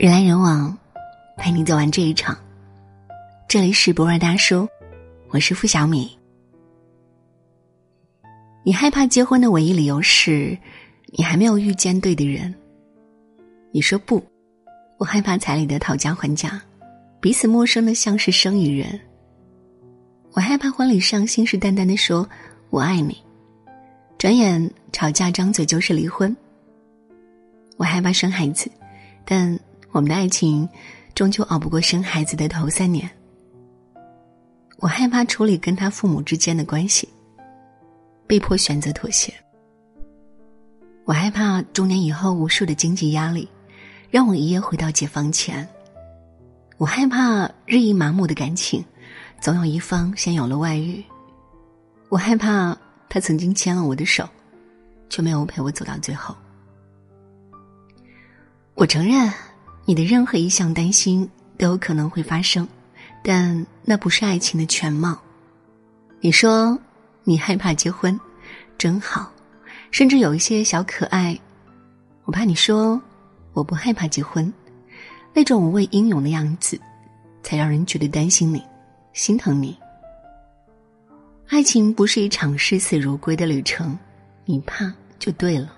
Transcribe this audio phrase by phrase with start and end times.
[0.00, 0.74] 人来人往，
[1.36, 2.34] 陪你走完这一场。
[3.46, 4.66] 这里是博尔大叔，
[5.28, 6.18] 我是付小米。
[8.64, 10.56] 你害怕结婚的唯一理由是，
[11.08, 12.54] 你还没有遇见对的人。
[13.72, 14.24] 你说不，
[14.96, 16.58] 我害怕彩礼的讨价还价，
[17.20, 18.98] 彼此陌生的像是生意人。
[20.32, 22.26] 我害怕婚礼上信誓旦旦的说
[22.70, 23.22] 我爱你，
[24.16, 26.34] 转眼吵架张嘴就是离婚。
[27.76, 28.70] 我害怕生孩子，
[29.26, 29.60] 但。
[29.92, 30.68] 我们的爱情
[31.14, 33.10] 终究熬不过生孩子的头三年。
[34.78, 37.08] 我害怕处理跟他父母之间的关系，
[38.26, 39.34] 被迫选择妥协。
[41.04, 43.48] 我害怕中年以后无数的经济压力，
[44.10, 45.68] 让我一夜回到解放前。
[46.78, 48.82] 我害怕日益麻木的感情，
[49.40, 51.04] 总有一方先有了外遇。
[52.08, 52.74] 我害怕
[53.08, 54.26] 他曾经牵了我的手，
[55.10, 56.34] 却没有陪我走到最后。
[58.74, 59.30] 我承认。
[59.90, 62.68] 你的任何一项担心都有可能会发生，
[63.24, 65.20] 但那不是爱情的全貌。
[66.20, 66.78] 你说
[67.24, 68.16] 你害怕结婚，
[68.78, 69.32] 真好，
[69.90, 71.36] 甚至有一些小可爱。
[72.22, 73.02] 我怕你说
[73.52, 74.52] 我不害怕结婚，
[75.34, 76.80] 那种无畏英勇的样子，
[77.42, 78.62] 才让人觉得担心你，
[79.12, 79.76] 心疼你。
[81.48, 83.98] 爱情不是一场视死如归的旅程，
[84.44, 85.72] 你怕就对了。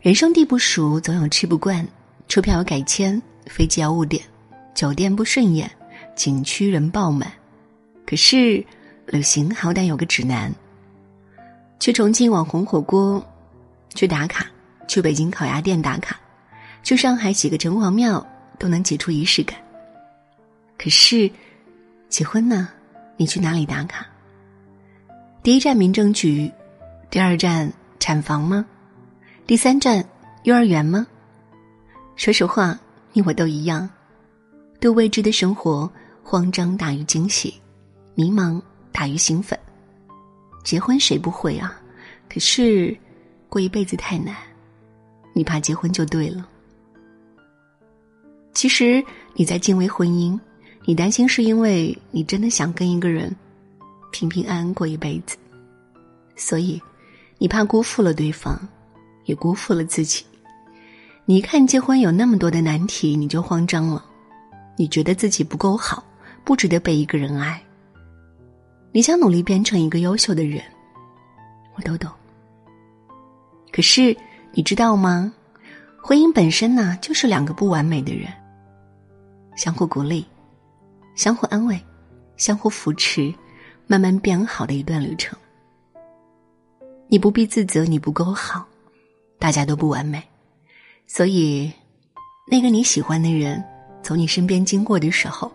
[0.00, 1.86] 人生地不熟，总有吃不惯。
[2.28, 4.22] 车票要改签，飞机要误点，
[4.74, 5.68] 酒店不顺眼，
[6.14, 7.32] 景区人爆满。
[8.06, 8.64] 可是，
[9.06, 10.52] 旅行好歹有个指南。
[11.80, 13.24] 去重庆网红火锅，
[13.94, 14.44] 去打卡；
[14.86, 16.16] 去北京烤鸭店打卡；
[16.82, 18.24] 去上海几个城隍庙，
[18.58, 19.58] 都能挤出仪式感。
[20.76, 21.30] 可是，
[22.10, 22.68] 结婚呢？
[23.16, 24.06] 你去哪里打卡？
[25.42, 26.52] 第一站民政局，
[27.10, 28.66] 第二站产房吗？
[29.46, 30.04] 第三站
[30.42, 31.06] 幼儿园吗？
[32.18, 32.76] 说实话，
[33.12, 33.88] 你我都一样，
[34.80, 35.88] 对未知的生活
[36.20, 37.54] 慌张大于惊喜，
[38.16, 39.56] 迷茫大于兴奋。
[40.64, 41.80] 结婚谁不会啊？
[42.28, 42.94] 可是
[43.48, 44.34] 过一辈子太难，
[45.32, 46.46] 你怕结婚就对了。
[48.52, 49.00] 其实
[49.34, 50.36] 你在敬畏婚姻，
[50.86, 53.34] 你担心是因为你真的想跟一个人
[54.10, 55.36] 平平安安过一辈子，
[56.34, 56.82] 所以
[57.38, 58.60] 你怕辜负了对方，
[59.26, 60.24] 也辜负了自己。
[61.28, 64.02] 你一看结婚有那么多的难题，你就慌张了。
[64.78, 66.02] 你觉得自己不够好，
[66.42, 67.62] 不值得被一个人爱。
[68.92, 70.64] 你想努力变成一个优秀的人，
[71.76, 72.10] 我都懂。
[73.70, 74.16] 可是
[74.52, 75.30] 你知道吗？
[76.02, 78.32] 婚姻本身呢，就是两个不完美的人，
[79.54, 80.24] 相互鼓励，
[81.14, 81.78] 相互安慰，
[82.38, 83.30] 相互扶持，
[83.86, 85.38] 慢慢变好的一段旅程。
[87.06, 88.66] 你不必自责你不够好，
[89.38, 90.26] 大家都不完美。
[91.10, 91.72] 所以，
[92.46, 93.64] 那个你喜欢的人
[94.02, 95.50] 从你身边经过的时候，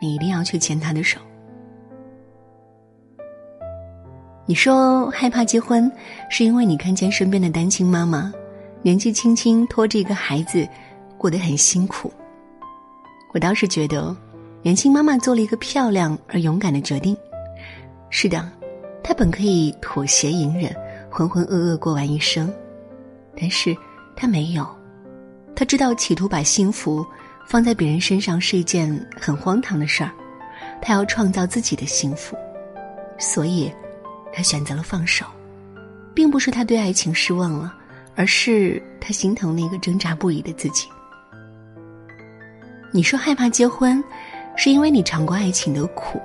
[0.00, 1.20] 你一定要去牵他的手。
[4.46, 5.90] 你说害怕结婚，
[6.30, 8.32] 是因为你看见身边的单亲妈妈
[8.80, 10.66] 年纪轻轻拖着一个孩子，
[11.18, 12.10] 过得很辛苦。
[13.34, 14.16] 我倒是觉得，
[14.62, 17.14] 年轻妈妈做了一个漂亮而勇敢的决定。
[18.08, 18.48] 是的，
[19.02, 20.72] 她本可以妥协隐忍，
[21.10, 22.48] 浑浑噩噩过完一生，
[23.36, 23.76] 但是。
[24.20, 24.66] 他没有，
[25.54, 27.06] 他知道企图把幸福
[27.46, 30.10] 放在别人身上是一件很荒唐的事儿，
[30.82, 32.36] 他要创造自己的幸福，
[33.16, 33.72] 所以，
[34.32, 35.24] 他选择了放手，
[36.16, 37.72] 并不是他对爱情失望了，
[38.16, 40.88] 而是他心疼那个挣扎不已的自己。
[42.90, 44.02] 你说害怕结婚，
[44.56, 46.20] 是因为你尝过爱情的苦，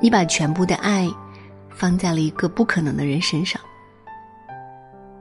[0.00, 1.08] 你把全部的爱
[1.70, 3.62] 放在了一个不可能的人身上，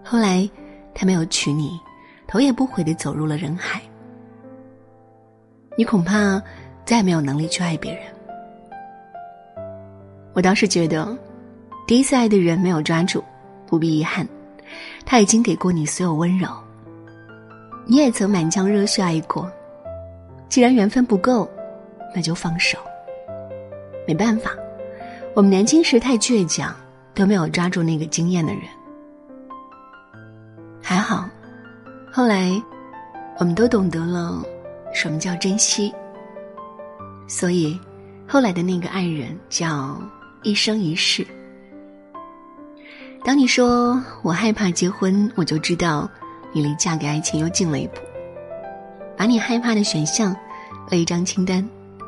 [0.04, 0.50] 后来。
[0.96, 1.80] 他没有娶你，
[2.26, 3.82] 头也不回的走入了人海。
[5.78, 6.42] 你恐怕
[6.86, 8.04] 再也没有能力去爱别人。
[10.34, 11.16] 我倒是觉得，
[11.86, 13.22] 第一次爱的人没有抓住，
[13.68, 14.26] 不必遗憾，
[15.06, 16.50] 他已经给过你所有温柔。
[17.86, 19.52] 你也曾满腔热血爱过，
[20.48, 21.50] 既然缘分不够，
[22.16, 22.78] 那就放手。
[24.08, 24.52] 没办法，
[25.34, 26.74] 我们年轻时太倔强，
[27.14, 28.64] 都没有抓住那个惊艳的人。
[31.08, 31.30] 好，
[32.12, 32.60] 后来，
[33.38, 34.44] 我们都懂得了
[34.92, 35.94] 什么叫珍惜。
[37.28, 37.80] 所以，
[38.28, 40.02] 后来的那个爱人叫
[40.42, 41.24] 一生一世。
[43.24, 46.10] 当你说我害怕结婚，我就知道
[46.52, 47.98] 你离嫁给爱情又近了一步。
[49.16, 50.36] 把你害怕的选项
[50.90, 51.64] 为一张清单，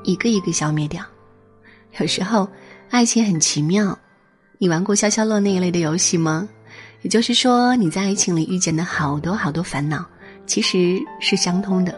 [0.05, 1.03] 一个一个消灭掉。
[1.99, 2.49] 有时候，
[2.89, 3.95] 爱情很奇妙。
[4.57, 6.49] 你玩过消消乐那一类的游戏吗？
[7.03, 10.03] 也就是说，你在爱情里遇见的好多好多烦恼，
[10.45, 11.97] 其实是相通的。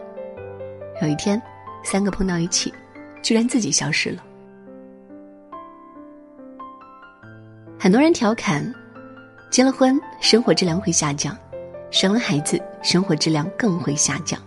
[1.02, 1.40] 有一天，
[1.82, 2.72] 三个碰到一起，
[3.22, 4.22] 居然自己消失了。
[7.78, 8.72] 很多人调侃，
[9.50, 11.36] 结了婚生活质量会下降，
[11.90, 14.38] 生了孩子生活质量更会下降。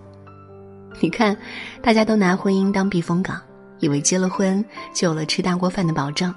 [0.99, 1.35] 你看，
[1.81, 3.41] 大家都拿婚姻当避风港，
[3.79, 4.63] 以为结了婚
[4.93, 6.33] 就有了吃大锅饭的保障，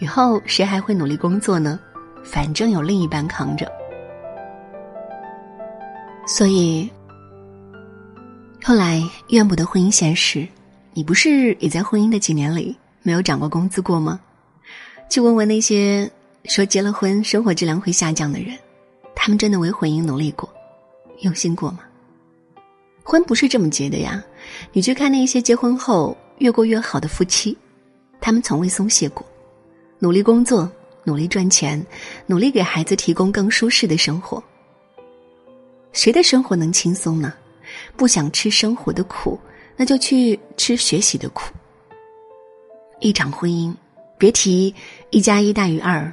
[0.00, 1.80] 以后谁还会努力工作呢？
[2.24, 3.70] 反正有另一半扛着。
[6.26, 6.90] 所以，
[8.64, 10.48] 后来怨不得婚姻现实，
[10.92, 14.18] 你不是也在婚姻的几年里没有涨过工资过吗？
[15.08, 16.10] 去问问那些。
[16.46, 18.54] 说结了婚生活质量会下降的人，
[19.14, 20.46] 他们真的为婚姻努力过、
[21.20, 21.78] 用心过吗？
[23.02, 24.22] 婚不是这么结的呀！
[24.70, 27.56] 你去看那些结婚后越过越好的夫妻，
[28.20, 29.24] 他们从未松懈过，
[29.98, 30.70] 努力工作、
[31.04, 31.84] 努力赚钱、
[32.26, 34.42] 努力给孩子提供更舒适的生活。
[35.92, 37.32] 谁的生活能轻松呢？
[37.96, 39.38] 不想吃生活的苦，
[39.76, 41.52] 那就去吃学习的苦。
[43.00, 43.74] 一场婚姻，
[44.18, 44.74] 别提
[45.10, 46.12] 一加一大于二。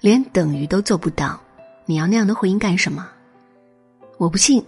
[0.00, 1.40] 连等于都做不到，
[1.86, 3.08] 你要那样的婚姻干什么？
[4.18, 4.64] 我不信，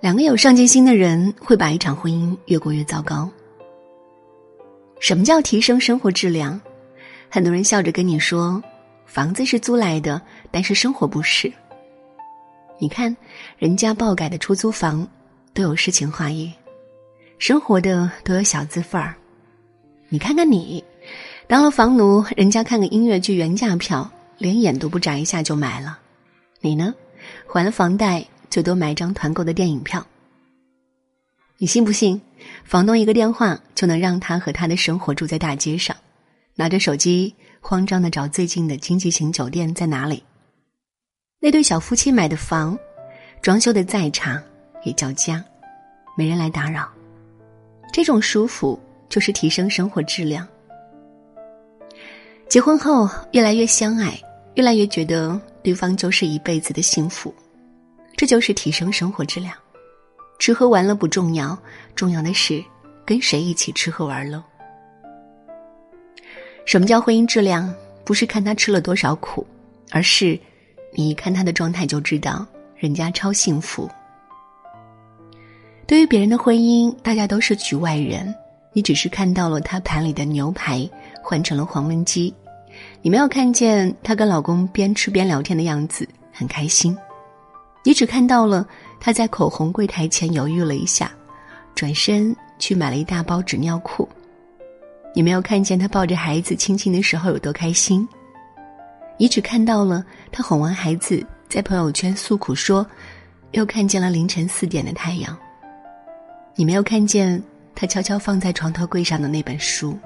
[0.00, 3.30] 两个有上进心的人会把一场婚姻越过越糟糕。
[5.00, 6.60] 什么叫提升生活质量？
[7.30, 8.62] 很多人笑着跟你说，
[9.06, 11.50] 房子是租来的，但是生活不是。
[12.78, 13.16] 你看，
[13.56, 15.06] 人家爆改的出租房
[15.54, 16.52] 都有诗情画意，
[17.38, 19.14] 生活的都有小资范儿。
[20.08, 20.82] 你看看你，
[21.46, 24.10] 当了房奴，人家看个音乐剧原价票。
[24.38, 25.98] 连眼都不眨一下就买了，
[26.62, 26.94] 你呢？
[27.46, 30.02] 还了房贷，最多买张团购的电影票。
[31.58, 32.18] 你信不信？
[32.64, 35.94] 房东一个电话就能让他和他的生活住在大街上，
[36.60, 40.22] 拿着手机慌张的找最近的经济型酒店在哪里。
[41.40, 42.78] 那对小夫妻买的房，
[43.40, 44.38] 装修的再差
[44.84, 45.42] 也叫家，
[46.18, 46.86] 没人来打扰。
[47.90, 48.78] 这种舒服
[49.08, 50.46] 就是提升生活质量。
[52.46, 54.20] 结婚后越来越相爱。
[54.56, 57.34] 越来越觉得对方就是一辈子的幸福，
[58.18, 59.56] 这就是提升生活质量。
[60.38, 61.56] 吃喝玩乐不重要，
[61.94, 62.62] 重要的是
[63.06, 64.44] 跟谁一起吃喝玩乐。
[66.64, 67.72] 什么叫婚姻质量？
[68.04, 69.46] 不是看他吃了多少苦，
[69.90, 70.38] 而是
[70.92, 72.44] 你一看他的状态就知道
[72.76, 73.88] 人家超幸福。
[75.86, 78.34] 对于别人的婚姻，大家都是局外人，
[78.72, 80.88] 你只是看到了他盘里的牛排
[81.22, 82.32] 换成了黄焖鸡。
[83.02, 86.96] 你没有看见她跟老公边吃边聊天的样子，很开心。
[87.84, 88.66] 你只看到了
[89.00, 91.10] 他在口红柜台前犹豫了一下，
[91.74, 94.08] 转身去买了一大包纸尿裤。
[95.12, 98.08] 你没有看见他抱着孩子亲亲的时候有多开心。
[99.18, 102.86] 你只看到了他哄完孩子在朋友圈诉苦说，
[103.52, 105.36] 又看见了凌晨四点的太阳。
[106.54, 107.42] 你没有看见
[107.74, 109.98] 他悄悄放在床头柜上的那本书。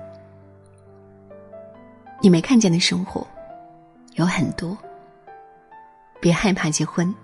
[2.21, 3.27] 你没看见的生活
[4.15, 4.77] 有很多，
[6.21, 7.15] 别害怕结婚，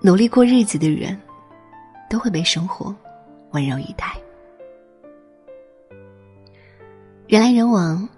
[0.00, 1.18] 努力过日子的人，
[2.08, 2.94] 都会被生活
[3.50, 4.16] 温柔以待。
[7.28, 8.08] 人来人往，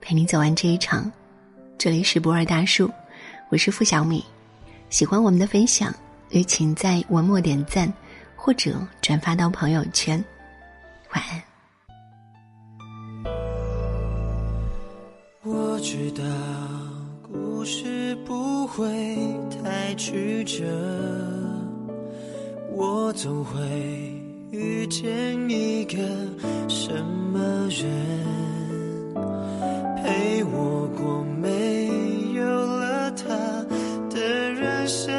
[0.00, 1.08] 陪你走完这一场。
[1.78, 2.90] 这里是博尔大叔，
[3.48, 4.24] 我是付小米。
[4.88, 5.94] 喜欢我们的分享，
[6.30, 7.92] 也请在文末点赞
[8.34, 10.22] 或者转发到朋友圈。
[11.14, 11.40] 晚安。
[15.44, 16.24] 我知道
[17.22, 18.84] 故事不会
[19.62, 20.66] 太曲折，
[22.72, 24.19] 我总会
[24.50, 25.96] 遇见一个
[26.68, 26.92] 什
[27.32, 27.38] 么
[27.68, 27.88] 人，
[30.02, 31.86] 陪我过没
[32.34, 33.28] 有了他
[34.12, 35.14] 的人生，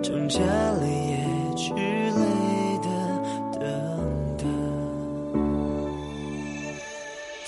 [0.00, 1.26] 挣扎了也
[1.56, 2.88] 去累的
[3.58, 3.60] 等
[4.38, 4.46] 等，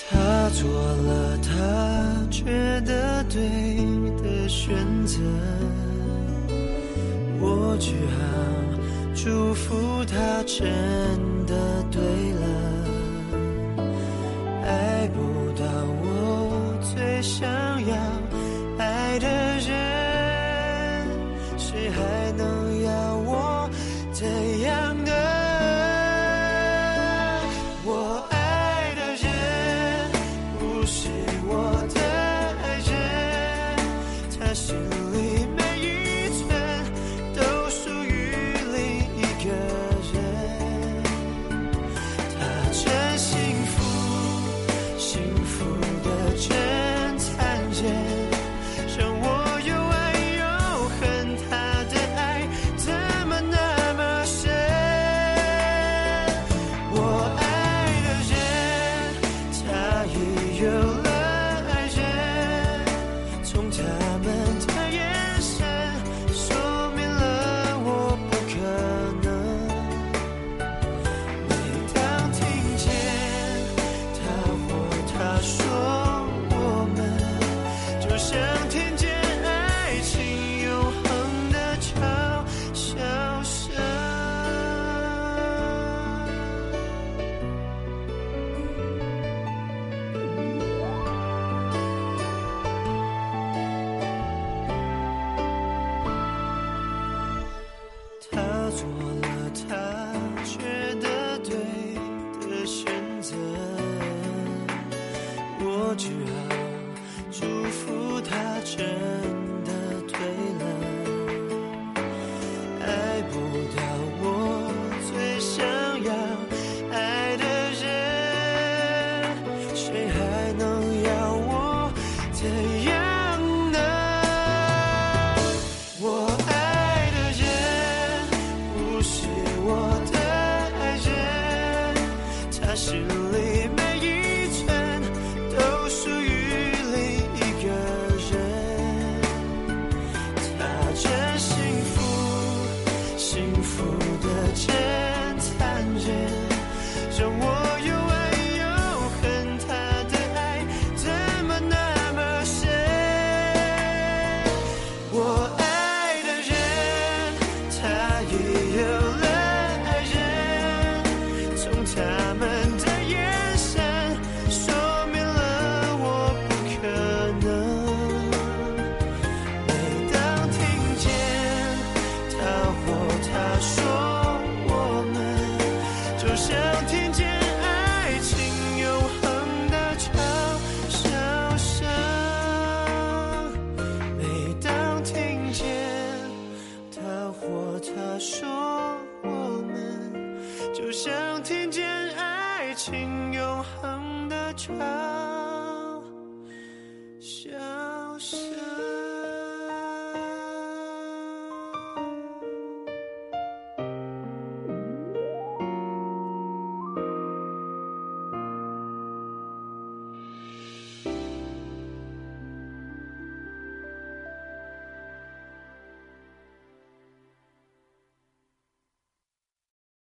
[0.09, 1.37] 他做了。
[1.45, 2.43] 他觉
[2.81, 3.39] 得对
[4.21, 5.19] 的选择，
[7.39, 8.21] 我只好
[9.23, 10.67] 祝福他真
[11.45, 12.32] 的对